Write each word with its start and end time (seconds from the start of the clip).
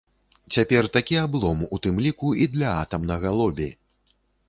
Цяпер 0.55 0.87
такі 0.95 1.19
аблом, 1.25 1.61
у 1.77 1.81
тым 1.85 2.01
ліку 2.07 2.35
і 2.47 2.51
для 2.57 2.75
атамнага 2.83 3.39
лобі! 3.41 3.73